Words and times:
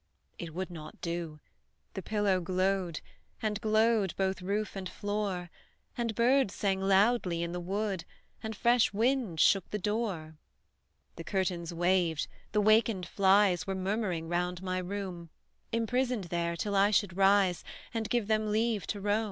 It 0.39 0.55
would 0.55 0.71
not 0.71 0.99
do 0.99 1.39
the 1.93 2.01
pillow 2.01 2.39
glowed, 2.41 3.01
And 3.39 3.61
glowed 3.61 4.15
both 4.17 4.41
roof 4.41 4.75
and 4.75 4.89
floor; 4.89 5.51
And 5.95 6.15
birds 6.15 6.55
sang 6.55 6.81
loudly 6.81 7.43
in 7.43 7.51
the 7.51 7.59
wood, 7.59 8.05
And 8.41 8.55
fresh 8.55 8.91
winds 8.93 9.43
shook 9.43 9.69
the 9.69 9.77
door; 9.77 10.39
The 11.17 11.23
curtains 11.23 11.71
waved, 11.71 12.27
the 12.51 12.61
wakened 12.61 13.05
flies 13.05 13.67
Were 13.67 13.75
murmuring 13.75 14.27
round 14.27 14.63
my 14.63 14.79
room, 14.79 15.29
Imprisoned 15.71 16.23
there, 16.33 16.55
till 16.55 16.75
I 16.75 16.89
should 16.89 17.15
rise, 17.15 17.63
And 17.93 18.09
give 18.09 18.25
them 18.25 18.51
leave 18.51 18.87
to 18.87 18.99
roam. 19.01 19.19